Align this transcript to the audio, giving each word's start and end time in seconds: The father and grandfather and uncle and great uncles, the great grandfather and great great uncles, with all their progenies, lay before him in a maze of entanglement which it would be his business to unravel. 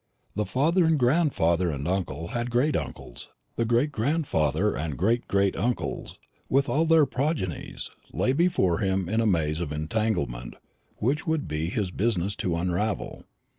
The 0.35 0.47
father 0.47 0.83
and 0.85 0.97
grandfather 0.97 1.69
and 1.69 1.87
uncle 1.87 2.31
and 2.33 2.49
great 2.49 2.75
uncles, 2.75 3.29
the 3.55 3.65
great 3.65 3.91
grandfather 3.91 4.75
and 4.75 4.97
great 4.97 5.27
great 5.27 5.55
uncles, 5.55 6.17
with 6.49 6.67
all 6.67 6.85
their 6.87 7.05
progenies, 7.05 7.91
lay 8.11 8.33
before 8.33 8.79
him 8.79 9.07
in 9.07 9.21
a 9.21 9.27
maze 9.27 9.59
of 9.59 9.71
entanglement 9.71 10.55
which 10.95 11.19
it 11.19 11.27
would 11.27 11.47
be 11.47 11.69
his 11.69 11.91
business 11.91 12.35
to 12.37 12.55
unravel. 12.55 13.25